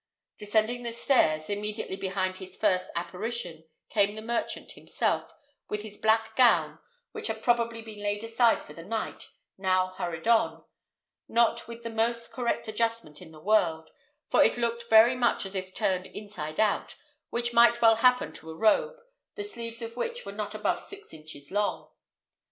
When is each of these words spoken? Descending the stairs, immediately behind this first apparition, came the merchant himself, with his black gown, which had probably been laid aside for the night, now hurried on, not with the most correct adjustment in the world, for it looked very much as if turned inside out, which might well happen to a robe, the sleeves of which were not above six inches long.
Descending 0.39 0.81
the 0.81 0.93
stairs, 0.93 1.47
immediately 1.47 1.95
behind 1.95 2.37
this 2.37 2.57
first 2.57 2.89
apparition, 2.95 3.65
came 3.89 4.15
the 4.15 4.21
merchant 4.23 4.71
himself, 4.71 5.31
with 5.69 5.83
his 5.83 5.95
black 5.95 6.35
gown, 6.35 6.79
which 7.11 7.27
had 7.27 7.43
probably 7.43 7.83
been 7.83 8.01
laid 8.01 8.23
aside 8.23 8.63
for 8.63 8.73
the 8.73 8.81
night, 8.81 9.29
now 9.59 9.89
hurried 9.89 10.27
on, 10.27 10.63
not 11.27 11.67
with 11.67 11.83
the 11.83 11.91
most 11.91 12.33
correct 12.33 12.67
adjustment 12.67 13.21
in 13.21 13.31
the 13.31 13.39
world, 13.39 13.91
for 14.27 14.43
it 14.43 14.57
looked 14.57 14.89
very 14.89 15.13
much 15.15 15.45
as 15.45 15.53
if 15.53 15.71
turned 15.71 16.07
inside 16.07 16.59
out, 16.59 16.95
which 17.29 17.53
might 17.53 17.79
well 17.79 17.97
happen 17.97 18.33
to 18.33 18.49
a 18.49 18.57
robe, 18.57 18.95
the 19.35 19.43
sleeves 19.43 19.83
of 19.83 19.95
which 19.95 20.25
were 20.25 20.31
not 20.31 20.55
above 20.55 20.81
six 20.81 21.13
inches 21.13 21.51
long. 21.51 21.91